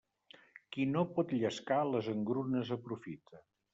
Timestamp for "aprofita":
2.77-3.45